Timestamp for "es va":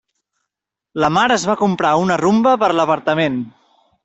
1.35-1.57